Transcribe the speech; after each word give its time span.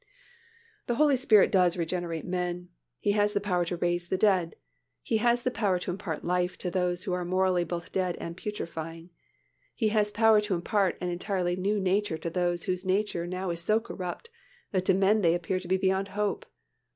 The 0.87 0.95
Holy 0.95 1.15
Spirit 1.15 1.51
does 1.51 1.77
regenerate 1.77 2.25
men. 2.25 2.69
He 2.99 3.11
has 3.11 3.37
power 3.43 3.65
to 3.65 3.77
raise 3.77 4.07
the 4.09 4.17
dead. 4.17 4.55
He 5.03 5.17
has 5.17 5.43
power 5.53 5.77
to 5.77 5.91
impart 5.91 6.25
life 6.25 6.57
to 6.57 6.71
those 6.71 7.03
who 7.03 7.13
are 7.13 7.23
morally 7.23 7.63
both 7.63 7.91
dead 7.91 8.17
and 8.19 8.35
putrefying. 8.35 9.11
He 9.75 9.89
has 9.89 10.09
power 10.09 10.41
to 10.41 10.55
impart 10.55 10.97
an 11.01 11.09
entirely 11.09 11.55
new 11.55 11.79
nature 11.79 12.17
to 12.17 12.31
those 12.31 12.63
whose 12.63 12.83
nature 12.83 13.27
now 13.27 13.51
is 13.51 13.61
so 13.61 13.79
corrupt 13.79 14.31
that 14.71 14.85
to 14.85 14.95
men 14.95 15.21
they 15.21 15.35
appear 15.35 15.59
to 15.59 15.67
be 15.67 15.77
beyond 15.77 16.07
hope. 16.07 16.47